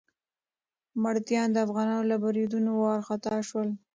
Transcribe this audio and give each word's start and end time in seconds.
مرهټیان 1.01 1.47
د 1.51 1.57
افغانانو 1.65 2.09
له 2.11 2.15
بريدونو 2.23 2.69
وارخطا 2.75 3.35
شول. 3.47 3.69